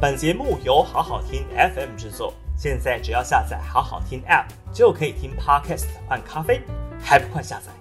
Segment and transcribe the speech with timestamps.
[0.00, 6.62] 本节目由好好听 FM 制作，现在只要下载好好听 App 就可以听 Podcast 换咖啡，
[7.02, 7.72] 还不快下载？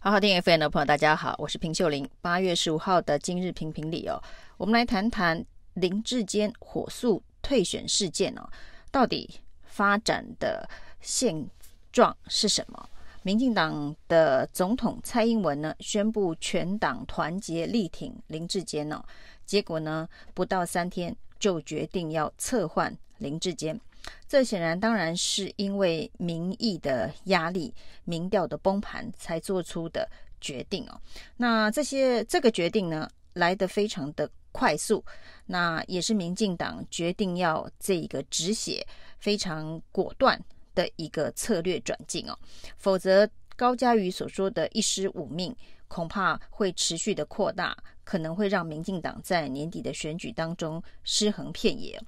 [0.00, 2.06] 好好听 FM 的朋友，大家好，我是平秀玲。
[2.20, 4.22] 八月十五号的今日评评理哦，
[4.58, 5.42] 我们来谈谈
[5.72, 8.46] 林志坚火速退选事件哦，
[8.90, 10.68] 到底发展的
[11.00, 11.48] 现
[11.90, 12.86] 状是什么？
[13.26, 19.04] 民进党的总统蔡英文呢，宣布全党团结力挺林志坚哦，
[19.44, 23.80] 结果呢，不到三天就决定要撤换林志坚，
[24.28, 30.08] 这显然当然是因为民意的压力、民调的崩盘才做出的
[30.40, 30.96] 决定哦。
[31.36, 35.04] 那这些这个决定呢，来得非常的快速，
[35.46, 38.86] 那也是民进党决定要这个止血
[39.18, 40.40] 非常果断。
[40.76, 42.38] 的一个策略转进哦，
[42.76, 45.56] 否则高嘉瑜所说的一失五命，
[45.88, 52.00] 恐怕会持续的扩大，可能会让民进党在年底的选举当中失衡遍野。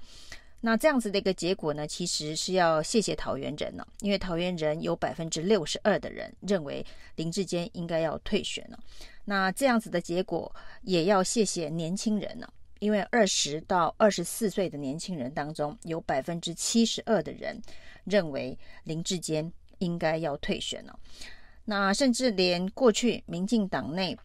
[0.61, 8.79] 那这样子的一个结果呢，其实是要谢谢桃园人了，因为桃园人有百分之六十二的人认为林志坚应该要退选了。
[9.25, 17.61] 那这样子的结果也要谢谢年轻人了，因为二十到二十四岁的年轻人当中，有百分之七十二的人。
[18.05, 20.99] 认为林志坚应该要退选了，
[21.67, 24.17] 那甚至连过去民进党内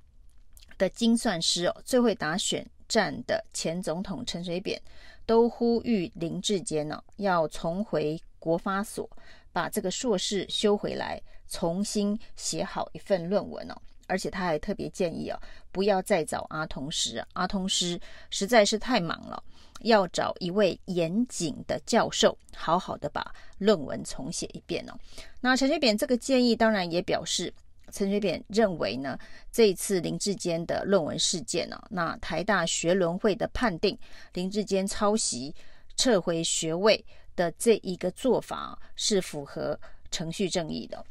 [0.78, 4.82] 的精算师哦，最会打选战的前总统陈水扁，
[5.26, 9.10] 都呼吁林志坚呢要重回国发所，
[9.52, 13.76] 把这个硕士修回来，重新写好一份论文哦。
[14.08, 15.40] 而且他还特别建议哦，
[15.72, 19.44] 不要再找阿通师，阿通师实在是太忙了。
[19.82, 24.94] 要找一位严谨的教授，好好的把论文重写一遍哦。
[25.42, 27.54] 那陈水扁这个建议，当然也表示，
[27.92, 29.20] 陈水扁认为呢，
[29.52, 33.98] 这一次林志坚的论文事件呢，那台大学伦会的判定，
[34.34, 35.54] 林志坚抄袭、
[35.98, 37.04] 撤回学位
[37.36, 39.77] 的这一个做法是符合
[40.11, 41.04] 程序正义的，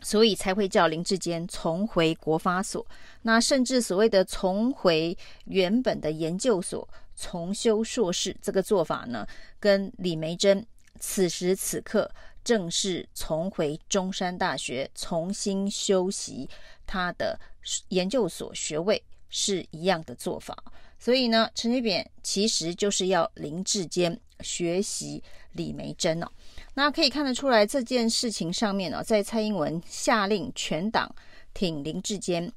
[0.00, 2.86] 所以才会叫林志坚重回国发所。
[3.22, 6.88] 那甚至所谓的重回原本的研究所。
[7.18, 9.26] 重修硕士这个做法呢，
[9.58, 10.66] 跟李梅珍
[11.00, 12.10] 此时此刻
[12.44, 16.46] 正式重回中山大学重新修习
[16.86, 17.40] 他的
[17.88, 20.62] 研究所学位是一样的做法。
[20.98, 25.24] 所以呢，陈水扁其实就是要林志坚学习
[25.56, 26.28] 李梅珍哦。
[26.74, 31.12] 那可以看得出来，这件事情上面呢，在蔡英文下令全党
[31.54, 32.52] 挺林志坚，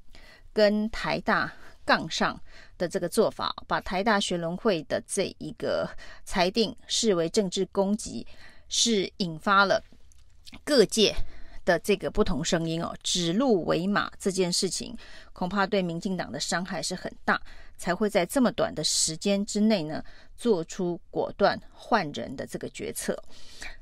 [0.53, 1.51] 跟台大。
[1.85, 2.39] 杠上
[2.77, 5.89] 的这个做法，把台大学伦会的这一个
[6.23, 8.27] 裁定视为政治攻击，
[8.67, 9.83] 是引发了
[10.63, 11.15] 各界
[11.65, 12.95] 的这个不同声音哦。
[13.01, 14.95] 指鹿为马这件事情，
[15.33, 17.41] 恐怕对民进党的伤害是很大，
[17.79, 20.03] 才会在这么短的时间之内呢，
[20.37, 23.17] 做出果断换人的这个决策。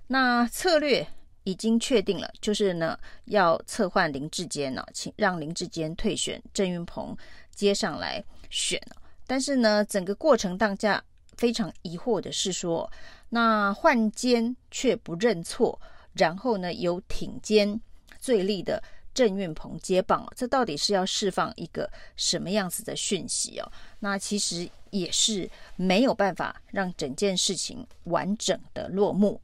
[0.07, 1.05] 那策略
[1.43, 7.17] 已经确定了，就是呢要撤换林志坚呢，请让林志坚退选，郑云鹏。
[7.57, 8.79] 接上来选，
[9.25, 11.03] 但是呢，整个过程当下
[11.37, 12.87] 非常疑惑的是说，
[13.29, 15.81] 那换监却不认错，
[16.13, 17.81] 然后呢，由挺监
[18.19, 18.83] 最力的
[19.17, 23.71] 郑运鹏接棒，这到底是要释放一个什么样子的讯息哦？
[23.97, 29.41] 那其实也是没有办法让整件事情完整的落幕，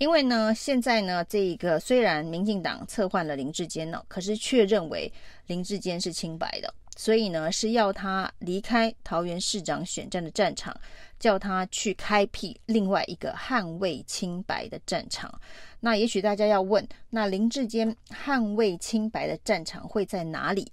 [0.00, 5.12] 因为呢，现在呢，这一个虽然民进党策换了林志坚呢，可是却认为
[5.46, 6.74] 林志坚是清白的。
[7.00, 10.78] 所以呢，是要他离开桃园市长选战的战场，
[11.18, 15.40] 叫他去开辟另外一个捍卫清白的战场。
[15.80, 20.70] 那也许大家要问，那林志坚捍卫清白的战场会在哪里？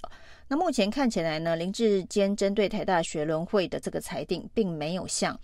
[0.49, 5.39] 那目前看起来呢，林志坚针对台大学伦会的这个裁定，并没有向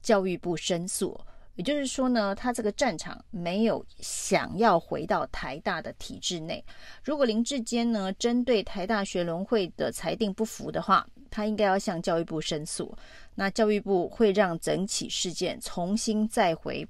[0.00, 1.20] 教育部申诉。
[1.54, 6.64] 也就是说呢，他这个战场没有想要回到台大的体制内。
[7.04, 12.96] 如果林志坚呢，针对台大学轮会的裁定不服的话，他应该要向教育部申诉。
[13.34, 16.86] 那教育部会让整起事件重新再回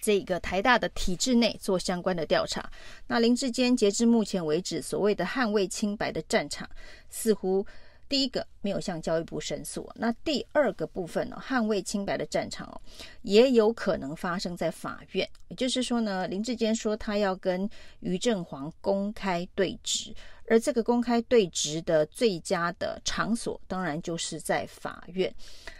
[0.00, 2.68] 这个台大的体制内做相关的调查。
[3.06, 6.68] 那林志坚截至目前为止，所谓的捍卫清白的战场，
[7.08, 7.64] 似乎。
[8.10, 12.80] 第一个没有向教育部申诉，那第二个部分呢，捍卫清白的战场哦，
[13.22, 15.26] 也有可能发生在法院。
[15.46, 17.70] 也就是说呢，林志坚说他要跟
[18.00, 20.12] 于振煌公开对质，
[20.48, 25.32] 而这个公开对质的最佳的场所，当然就是在法院。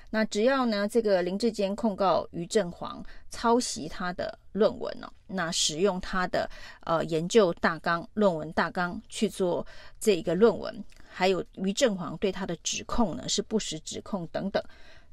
[0.09, 6.49] 那只要呢，这个林志坚控告于振煌抄袭他的论文呢，那使用他的
[6.83, 9.67] 呃研究大纲、论文大纲去做
[9.99, 10.85] 这个论文。
[11.13, 14.63] 还有于正煌对他的指控呢是不实指控等等，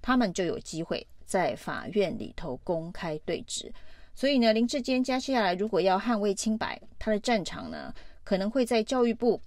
[0.02, 3.74] 他们就有机会在法院里头公开对质。
[4.14, 9.42] 所以呢，林志坚接下来如果要捍卫清白，他的战场呢可能会在教育部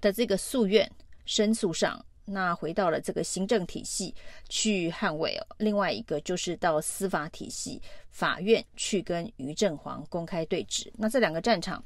[0.00, 0.90] 的这个诉愿
[1.24, 2.04] 申诉上。
[2.32, 4.14] 那回到了这个行政体系
[4.48, 10.92] 去捍卫哦，另外一个就是到司法体系法院去跟于正煌公开对质。
[10.96, 11.82] 那这两个战场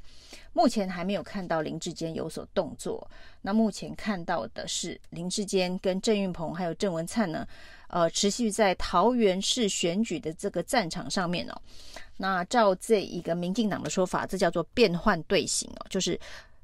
[0.53, 3.09] 目前还没有看到林志坚有所动作。
[3.41, 7.47] 那目前看到的是林志坚跟郑运鹏还有郑文灿呢，
[7.87, 11.61] 呃，持续在桃园市选举的这个战场上面哦。
[12.17, 16.19] 那照这一个民进党的说法，这叫做变换队形哦，就是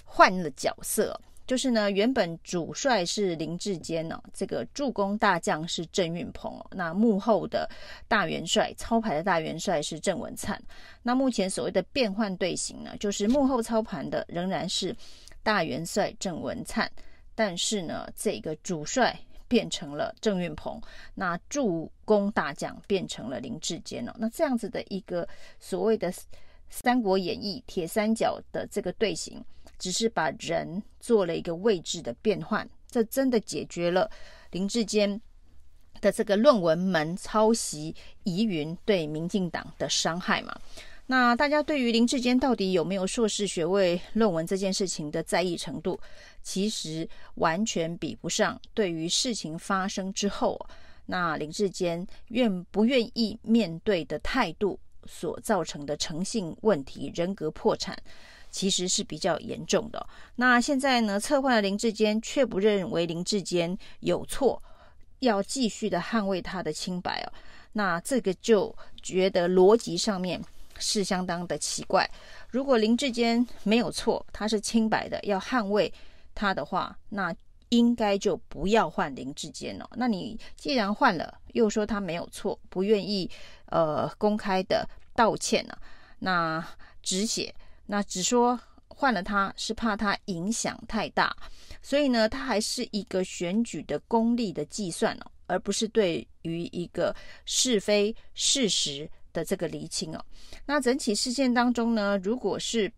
[0.05, 1.19] 换了角色。
[1.47, 7.69] 就是呢，原本主帅是林志坚哦，这个助攻大将是郑运鹏哦，那幕后的
[8.07, 10.61] 大元帅操盘的大元帅是郑文灿。
[11.03, 14.95] 那目前所谓的变换队形呢，就是幕后操盘的仍然是
[15.43, 16.89] 大元帅郑文灿，
[17.35, 20.79] 但是呢，这个主帅变成了郑运鹏，
[21.13, 24.13] 那助攻大将变成了林志坚哦。
[24.17, 25.27] 那这样子的一个
[25.59, 26.09] 所谓的
[26.69, 29.43] 《三国演义》铁三角的这个队形。
[29.81, 34.07] 只是把人做了一个位置的变换，这真的解决了
[34.51, 35.19] 林志坚
[35.99, 40.55] 的这个论文门抄袭疑云对民进党的伤害嘛？
[41.07, 45.99] 那大家对于林志坚到底有没有硕士学位论文这件事情的在意程度，
[46.43, 50.63] 其实完全比不上对于事情发生之后，
[51.07, 57.97] 那林志坚愿不愿意面对的态度所造成的诚信问题、人格破产。
[58.51, 60.05] 其实是比较严重的。
[60.35, 64.61] 那现在呢，撤换了林志坚，却不认为林志坚有错，
[65.19, 67.33] 要继续的捍卫他的清白哦。
[67.73, 70.39] 那这个就觉得逻辑上面
[70.77, 72.07] 是相当的奇怪。
[72.49, 75.91] 如果林志坚没有错，他是清白的，要捍卫
[76.35, 77.33] 他的话，那
[77.69, 79.89] 应该就不要换林志坚了。
[79.95, 83.29] 那你既然换了，又说他没有错，不愿意
[83.67, 85.77] 呃公开的道歉呢？
[86.19, 86.61] 那
[87.01, 87.55] 止血。
[87.91, 88.57] 那只说
[88.87, 91.35] 换了他是怕他影响太大，
[91.81, 100.25] 所以呢，他还是一个选举的功利的计算哦，而不是对于一个是非事实的这个厘清哦。
[100.65, 102.89] 那整起事件当中呢，如果是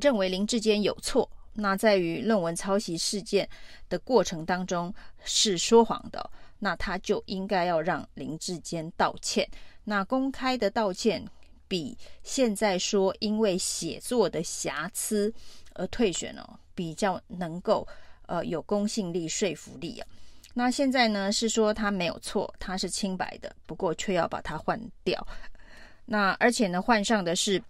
[0.00, 3.48] 认为林志坚有错，那在于论文抄袭事件
[3.88, 4.94] 的过程当中
[5.24, 6.30] 是说谎的，
[6.60, 9.50] 那他就应该要让林志坚道歉，
[9.82, 11.28] 那公开的道歉。
[11.68, 15.32] 比现在说因为写作的瑕疵
[15.74, 17.86] 而退选哦，比较能够
[18.26, 20.06] 呃有公信力、说服力啊。
[20.54, 25.26] 那现在呢是说他没有错，他是清白的，不过却要把他换掉。
[26.06, 27.62] 那而且呢换上的是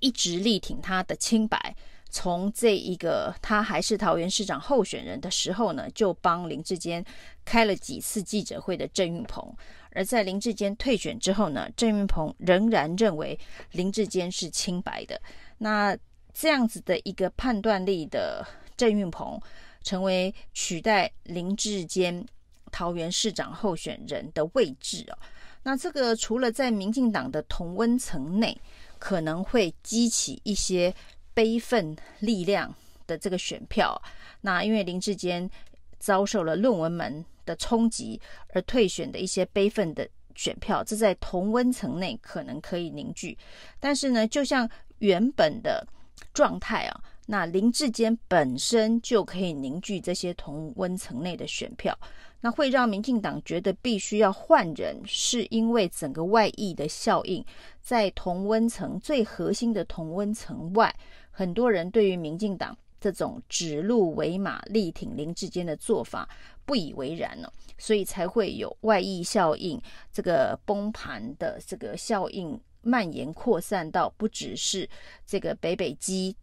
[0.00, 1.76] 一直力挺他的清白，
[2.10, 7.04] 从这一个他还是桃园市长候选人的时候呢，就帮林志坚
[7.44, 9.54] 开了几次记者会的郑运鹏。
[9.98, 13.36] 而在林志坚退选之后呢，郑运鹏仍然认为
[13.72, 15.20] 林志坚是清白的。
[15.58, 15.98] 那
[16.32, 18.46] 这样子的一个判断力的
[18.76, 19.40] 郑运鹏，
[19.82, 22.24] 成为取代林志坚
[22.70, 25.18] 桃园市长候选人的位置哦。
[25.64, 28.56] 那这个除了在民进党的同温层内
[29.00, 30.94] 可能会激起一些
[31.34, 32.72] 悲愤力量
[33.08, 34.00] 的这个选票，
[34.42, 35.50] 那因为林志坚
[35.98, 38.20] 遭受了论文门的冲击
[38.52, 43.36] 而退选的一些悲愤的选票，这在同温层内可能可以凝聚，
[43.80, 45.86] 但是呢，就像原本的
[46.34, 51.98] 状态啊，那林志坚本身就可以凝聚这些同温层内的选票，
[52.40, 57.44] 那会让民进党觉得必须要换人，是因为整个外溢的效应，
[57.80, 60.94] 在同温层最核心的同温层外，
[61.30, 62.76] 很多人对于民进党。
[63.00, 66.28] 这种指鹿为马、力挺林志坚的做法
[66.64, 69.80] 不以为然呢，所以才会有外溢效应，
[70.12, 74.88] 这个崩盘的这个效应蔓延扩散到不只是
[75.24, 76.36] 这个北北基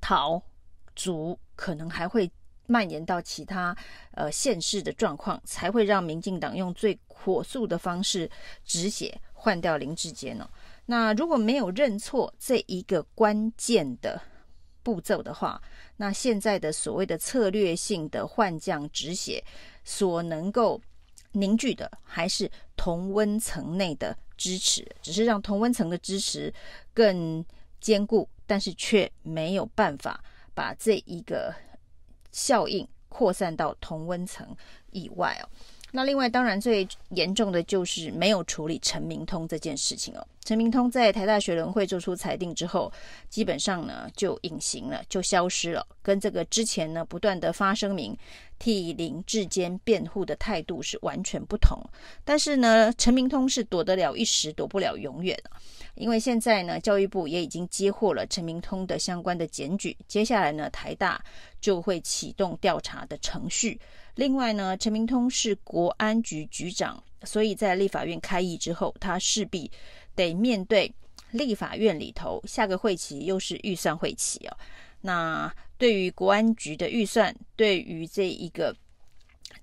[0.00, 0.42] 桃
[0.94, 2.30] 竹，可能还会
[2.66, 3.74] 蔓延到其他
[4.12, 8.30] 呃县市的状况，才会让民进党用最火速的方式
[8.64, 10.48] 止血换掉林志坚呢。
[10.84, 14.20] 那如果没有认错这一个关键的。
[14.82, 15.60] 步骤的话，
[15.96, 19.42] 那现在的所谓的策略性的换将止血，
[19.84, 20.80] 所能够
[21.32, 26.52] 凝聚的还是同温层内的支持，只是让同温层的支持
[26.92, 27.44] 更
[27.80, 30.22] 坚固，但是却没有办法
[30.54, 31.54] 把这一个
[32.30, 34.56] 效应扩散到同温层
[34.90, 35.48] 以外哦。
[35.94, 40.26] 那另外，当然最严重的就是没有处理陈明通这件事情哦。
[40.42, 42.90] 陈明通在台大学伦会做出裁定之后，
[43.28, 48.16] 基本上呢就隐形了，就消失了，跟这个之前呢不断的发声明
[48.62, 51.76] 替林志坚辩护的态度是完全不同。
[52.24, 55.36] 但是呢，陈明通是躲得了一时，躲不了永远。
[55.96, 61.20] 因为现在呢，教育部也已经接获了陈明通的相关的检举，接下来呢，台大
[61.60, 63.80] 就会启动调查的程序。
[64.14, 69.68] 另外呢，陈明通是国安局局长，所以在立法院开议之后，他势必。
[70.14, 70.94] 得面对
[71.30, 74.56] 立法院里头，下个会期又是预算会期哦。
[75.00, 75.50] 那
[75.82, 78.72] 对于国安局的预算，对于这一个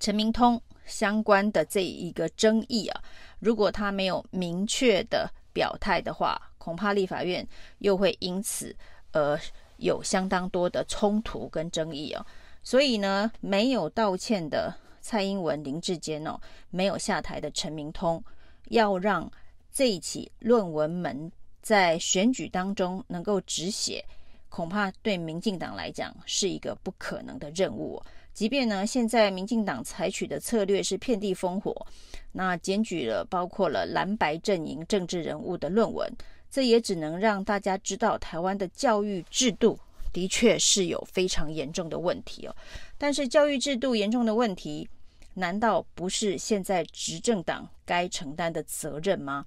[0.02, 3.02] 陈明通相关的这一个争议啊，
[3.40, 7.48] 如果他没有明确的表态的话，恐怕立法院
[7.78, 8.76] 又会因此
[9.14, 9.40] 而
[9.78, 12.26] 有相当多的冲突跟争议哦。
[12.64, 16.38] 所以呢，没有道歉的蔡英文、林志坚哦，
[16.70, 18.22] 没有下台的陈明通，
[18.66, 19.32] 要让。
[19.72, 24.04] 这一起论文门在选举当中能够止血，
[24.50, 28.02] 恐怕对民进党来讲是一个不可能的任务。
[28.34, 31.86] 即便呢，现在民进党采取的策略是遍地烽火，
[32.32, 36.12] 那检举了包括了蓝白阵营政治人物的论文，
[36.50, 39.80] 这也只能让大家知道台湾的教育制度
[40.12, 42.56] 的确是有非常严重的问题哦。
[42.98, 44.88] 但是教育制度严重的问题。
[45.36, 49.46] 难道不是现在执政党该承担的责任吗？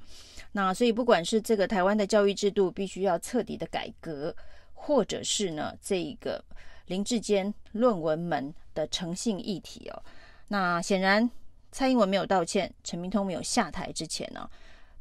[0.53, 4.35] 那所以不管是这个台湾的教育制度必须要彻底的改革，
[4.85, 6.45] 或者是呢这个
[6.87, 10.03] 林志坚论文门的诚信议题哦，
[10.49, 11.31] 那显然
[11.71, 14.51] 蔡英文没有道歉，陈明通没有下台之前呢，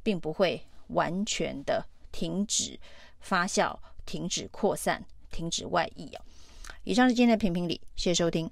[0.04, 2.80] 并不会完全的停止
[3.22, 6.22] 发酵、停止扩散、停止外溢哦。
[6.84, 8.50] 以上是今天的评评理，谢谢收听。